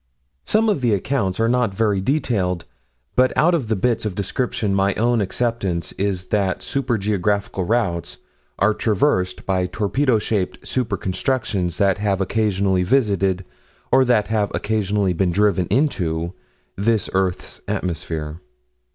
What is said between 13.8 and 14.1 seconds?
or